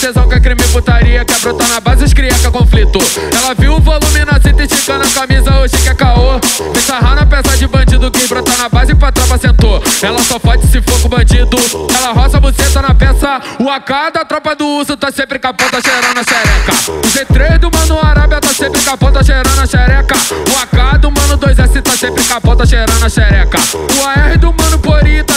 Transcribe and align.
tesão 0.00 0.28
que 0.28 0.34
é 0.34 0.40
crime 0.40 0.62
putaria. 0.72 1.24
Quer 1.24 1.38
brotar 1.38 1.68
na 1.68 1.80
base, 1.80 2.04
os 2.04 2.12
cria 2.12 2.32
que 2.34 2.46
é 2.46 2.50
conflito. 2.50 2.98
Ela 3.36 3.54
viu 3.54 3.74
o 3.74 3.80
volume 3.80 4.24
na 4.24 4.40
cinta 4.40 4.64
esticando 4.64 5.04
a 5.04 5.08
camisa, 5.08 5.58
hoje 5.58 5.76
que 5.76 5.88
é 5.88 5.94
caô. 5.94 6.34
Me 6.74 6.80
sarrar 6.80 7.14
na 7.14 7.26
peça 7.26 7.56
de 7.56 7.66
bandido, 7.66 8.10
quem 8.10 8.26
brotar 8.26 8.56
na 8.58 8.68
base 8.68 8.94
pra 8.94 9.12
tropa 9.12 9.38
sentou. 9.38 9.82
Ela 10.02 10.22
só 10.22 10.38
fode 10.38 10.66
se 10.66 10.80
for 10.82 11.00
com 11.00 11.08
bandido. 11.08 11.56
Ela 11.96 12.12
roça 12.12 12.38
a 12.38 12.40
buceta 12.40 12.82
na 12.82 12.94
peça. 12.94 13.40
O 13.60 13.70
AK 13.70 14.12
da 14.14 14.24
tropa 14.24 14.54
do 14.56 14.66
urso 14.66 14.96
tá 14.96 15.10
sempre 15.12 15.38
com 15.38 15.48
a 15.48 15.54
ponta 15.54 15.80
cheirando 15.80 16.18
a 16.18 16.24
xereca. 16.24 16.72
O 16.90 17.02
G3 17.02 17.58
do 17.58 17.70
Mano 17.70 17.98
Arábia 18.04 18.40
tá 18.40 18.48
sempre 18.48 18.80
com 18.80 18.90
a 18.90 18.96
ponta 18.96 19.22
cheirando 19.22 19.58
a 19.58 19.66
xereca. 19.66 20.14
O 20.14 20.62
AK 20.62 20.98
do 20.98 21.10
Mano 21.10 21.38
2S 21.38 21.82
tá 21.82 21.96
sempre 21.96 22.24
com 22.24 22.34
a 22.34 22.40
ponta 22.40 22.66
cheirando 22.66 23.04
a 23.04 23.08
xereca. 23.08 23.58
O 23.74 24.06
AR 24.06 24.38
do 24.38 24.52
Mano 24.52 24.69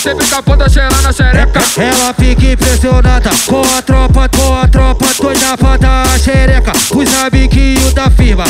sempre 0.00 0.26
ponta 0.42 0.66
cheirando 0.68 1.06
a 1.06 1.12
xereca. 1.12 1.60
Ela 1.76 2.14
fica 2.14 2.46
impressionada 2.46 3.30
com 3.46 3.60
a 3.60 3.82
tropa, 3.82 4.28
com 4.30 4.56
a 4.56 4.66
tropa 4.66 5.06
doida 5.20 5.56
pra 5.58 6.02
a 6.02 6.18
xereca. 6.18 6.72
Os 6.94 7.22
amiguinhos 7.22 7.92
da 7.92 8.08
firma. 8.08 8.44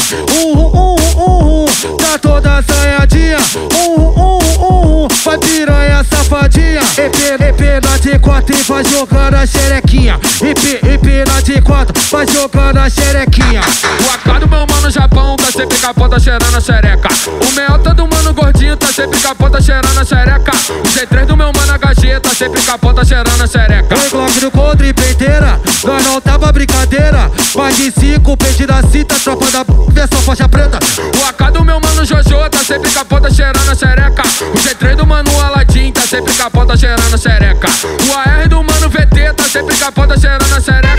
Uhum, 0.44 0.66
uhum, 0.66 0.96
uhum, 1.16 1.96
tá 1.96 2.18
toda 2.18 2.58
assanhadinha. 2.58 3.38
Uhum, 3.74 4.12
uhum, 4.16 5.02
uhum, 5.02 5.08
vai 5.24 5.38
piranha 5.38 6.04
safadinha. 6.04 6.82
EP, 6.96 7.40
EP 7.40 7.84
na 7.84 7.98
de 7.98 8.18
quatro 8.20 8.56
e 8.56 8.62
vai 8.62 8.84
jogando 8.84 9.34
a 9.34 9.46
xerequinha. 9.46 10.20
EP, 10.42 10.84
EP 10.84 11.28
na 11.28 11.40
de 11.40 11.60
quatro, 11.62 12.00
vai 12.10 12.26
jogando 12.28 12.78
a 12.78 12.88
xerequinha. 12.88 13.60
O 13.60 14.30
AK 14.30 14.40
do 14.40 14.48
meu 14.48 14.66
mano 14.66 14.90
Japão 14.90 15.36
tá 15.36 15.50
sempre 15.50 15.76
com 15.78 15.86
a 15.86 15.94
ponta 15.94 16.20
cheirando 16.20 16.56
a 16.56 16.60
xereca. 16.60 17.08
O 17.26 17.54
meota 17.56 17.92
do 17.92 18.06
mano 18.06 18.32
gordinho 18.32 18.76
tá 18.76 18.79
sempre 19.00 19.18
com 19.18 19.28
a 19.28 19.34
ponta 19.34 19.62
cheirando 19.62 19.98
a 19.98 20.04
xereca. 20.04 20.52
O 20.68 20.82
G3 20.82 21.24
do 21.24 21.34
meu 21.34 21.50
mano 21.56 21.72
HG 21.72 22.20
tá 22.20 22.30
sempre 22.34 22.60
com 22.60 22.70
a 22.70 22.78
ponta 22.78 23.02
cheirando 23.02 23.42
a 23.42 23.46
xereca. 23.46 23.98
Oi, 23.98 24.10
Glock 24.10 24.40
do 24.40 24.50
contra 24.50 24.86
e 24.86 24.92
peiteira, 24.92 25.58
nós 25.84 26.04
não 26.04 26.20
tava 26.20 26.52
brincadeira. 26.52 27.30
Mais 27.54 27.76
de 27.78 27.90
cinco, 27.92 28.36
peixe 28.36 28.66
da 28.66 28.82
cita, 28.82 29.14
tropa 29.14 29.46
da 29.50 29.64
versão 29.88 30.20
faixa 30.20 30.46
preta. 30.46 30.78
O 31.18 31.28
AK 31.28 31.52
do 31.52 31.64
meu 31.64 31.80
mano 31.80 32.04
Jojo 32.04 32.50
tá 32.50 32.58
sempre 32.58 32.90
com 32.90 32.98
a 32.98 33.04
ponta 33.06 33.32
cheirando 33.32 33.70
a 33.70 33.74
xereca. 33.74 34.22
O 34.22 34.58
G3 34.58 34.96
do 34.96 35.06
mano 35.06 35.30
Aladdin 35.40 35.92
tá 35.92 36.02
sempre 36.02 36.34
com 36.34 36.42
a 36.42 36.50
ponta 36.50 36.76
cheirando 36.76 37.14
a 37.14 37.16
xereca. 37.16 37.68
O 38.06 38.18
AR 38.18 38.48
do 38.48 38.62
mano 38.62 38.90
VT 38.90 39.32
tá 39.34 39.44
sempre 39.44 39.76
com 39.76 39.84
a 39.86 39.92
ponta 39.92 40.20
cheirando 40.20 40.52
a 40.54 40.60
xereca. 40.60 40.89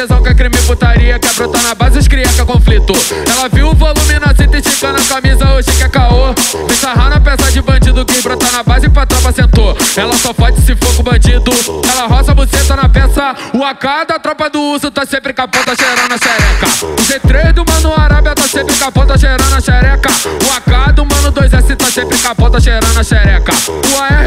Tesão 0.00 0.22
que 0.22 0.30
é 0.30 0.34
crime 0.34 0.56
putaria 0.66 1.18
Quer 1.18 1.34
brotar 1.34 1.62
na 1.62 1.74
base, 1.74 1.98
os 1.98 2.08
cria 2.08 2.26
que 2.26 2.40
é 2.40 2.44
conflito. 2.44 2.94
Ela 3.30 3.48
viu 3.48 3.68
o 3.68 3.74
volume 3.74 4.18
na 4.18 4.34
cinta 4.34 4.56
esticando 4.56 4.98
a 4.98 5.04
camisa 5.04 5.52
Hoje 5.52 5.70
que 5.72 5.82
é 5.82 5.88
caô. 5.88 6.34
Sarrar 6.80 7.10
na 7.10 7.20
peça 7.20 7.50
de 7.52 7.60
bandido 7.60 8.04
Quem 8.06 8.22
brotar 8.22 8.50
na 8.52 8.62
base 8.62 8.88
pra 8.88 9.04
tropa 9.04 9.32
sentou. 9.32 9.76
Ela 9.96 10.16
só 10.16 10.32
fode 10.32 10.60
se 10.62 10.74
for 10.74 10.94
com 10.96 11.02
bandido. 11.02 11.52
Ela 11.90 12.06
roça 12.06 12.32
a 12.32 12.34
buceta 12.34 12.76
na 12.76 12.88
peça. 12.88 13.34
O 13.52 13.62
AK 13.62 14.08
da 14.08 14.18
tropa 14.18 14.48
do 14.48 14.60
urso 14.60 14.90
Tá 14.90 15.04
sempre 15.04 15.34
com 15.34 15.42
a 15.42 15.48
ponta 15.48 15.74
cheirando 15.76 16.12
a 16.12 16.18
xereca. 16.18 16.66
O 16.86 16.96
G3 16.96 17.52
do 17.52 17.64
mano 17.70 17.94
Arábia 18.00 18.34
Tá 18.34 18.48
sempre 18.48 18.74
com 18.74 18.84
a 18.84 18.92
ponta 18.92 19.18
cheirando 19.18 19.54
a 19.54 19.60
xereca. 19.60 20.08
O 20.08 20.56
AK 20.56 20.92
do 20.94 21.04
mano 21.04 21.32
2S 21.32 21.76
Tá 21.76 21.86
sempre 21.86 22.16
com 22.16 22.28
a 22.28 22.34
ponta 22.34 22.60
cheirando 22.60 22.98
a 22.98 23.04
xereca. 23.04 23.52
O 23.68 24.02
AR 24.02 24.19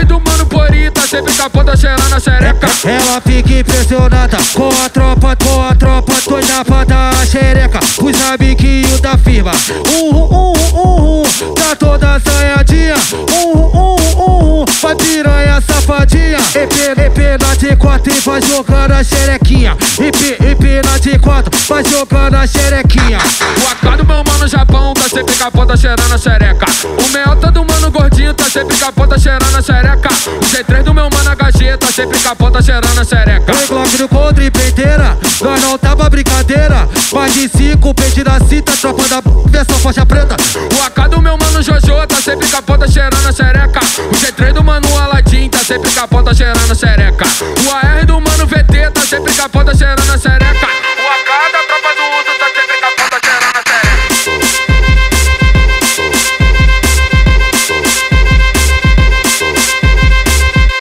sempre 1.14 1.32
com 1.34 1.44
a 1.44 1.50
ponta 1.50 1.78
cheirando 1.78 2.12
a 2.12 2.20
xereca 2.20 2.68
Ela 2.84 3.22
fica 3.22 3.54
impressionada 3.54 4.38
com 4.56 4.70
a 4.84 4.90
tropa, 4.90 5.36
com 5.36 5.62
a 5.62 5.76
tropa 5.76 6.14
doida 6.28 6.66
pra 6.66 6.84
dar 6.84 7.14
a 7.14 7.26
xereca. 7.26 7.80
Os 8.02 8.22
amiguinhos 8.32 9.00
da 9.00 9.16
firma. 9.18 9.52
Uhum, 9.88 10.24
uhum, 10.24 10.54
uhum, 10.74 11.24
tá 11.54 11.76
toda 11.76 12.16
assanhadinha. 12.16 12.96
Uhum, 13.12 13.70
uhum, 13.74 14.60
uhum, 14.62 14.66
vai 14.82 14.96
piranha 14.96 15.62
safadinha. 15.62 16.38
EP, 16.56 16.74
EP 16.98 17.42
na 17.42 17.56
de 17.56 17.76
quatro 17.76 18.12
e 18.12 18.20
vai 18.20 18.42
jogando 18.42 18.92
a 18.94 19.04
xerequinha. 19.04 19.78
EP, 20.00 20.42
EP 20.42 20.86
na 20.86 20.98
de 20.98 21.20
quatro, 21.20 21.52
vai 21.68 21.84
jogando 21.86 22.36
a 22.36 22.48
xerequinha. 22.48 23.20
O 23.64 23.68
AK 23.68 23.98
do 23.98 24.06
meu 24.06 24.24
mano 24.24 24.48
Japão 24.48 24.94
tá 24.94 25.03
sempre 25.14 25.36
com 25.36 25.44
a 25.44 25.52
ponta 25.52 25.78
cheirando 25.78 26.12
a 26.12 26.18
xereca. 26.18 26.66
O 26.84 27.10
meota 27.10 27.52
do 27.52 27.64
mano 27.64 27.92
gordinho 27.92 28.34
tá 28.34 28.46
sempre 28.46 28.76
com 28.76 28.86
a 28.86 28.92
ponta 28.92 29.20
cheirando 29.20 29.56
a 29.56 29.62
xereca. 29.62 30.10
O 30.10 30.40
G3 30.40 30.84
do 30.84 30.94
meu 30.94 31.08
mano 31.08 31.30
HG 31.30 31.78
tá 31.78 31.88
sempre 31.92 32.18
com 32.18 32.30
a 32.30 32.36
ponta 32.36 32.62
cheirando 32.64 33.00
a 33.00 33.04
xereca. 33.04 33.54
Oi, 33.54 33.68
Glock 33.68 33.98
do 33.98 34.10
contra 34.10 34.44
e 34.44 34.50
peiteira, 34.50 35.16
nós 35.40 35.62
não 35.62 35.78
tava 35.78 36.10
brincadeira. 36.10 36.90
Mais 37.14 37.32
de 37.32 37.48
cinco, 37.48 37.94
peixe 37.94 38.24
da 38.24 38.40
cita, 38.40 38.72
tropa 38.76 39.04
da 39.08 39.22
versão 39.46 39.78
faixa 39.78 40.04
preta. 40.04 40.36
O 40.56 40.84
AK 40.84 41.10
do 41.12 41.22
meu 41.22 41.38
mano 41.38 41.62
Jojo 41.62 42.08
tá 42.08 42.16
sempre 42.16 42.48
com 42.48 42.58
a 42.58 42.62
ponta 42.64 42.88
cheirando 42.88 43.28
a 43.28 43.32
xereca. 43.32 43.80
O 44.00 44.16
G3 44.16 44.54
do 44.54 44.64
mano 44.64 44.88
Aladdin 44.98 45.48
tá 45.48 45.60
sempre 45.60 45.92
com 45.92 46.00
a 46.00 46.08
ponta 46.08 46.34
cheirando 46.34 46.72
a 46.72 46.76
xereca. 46.76 47.26
O 47.64 47.72
AR 47.72 48.04
do 48.04 48.20
mano 48.20 48.48
VT 48.48 48.90
tá 48.92 49.02
sempre 49.02 49.32
com 49.32 49.42
a 49.44 49.50
ponta 49.50 49.78
cheirando 49.78 50.10
a 50.10 50.18
xereca. 50.18 50.73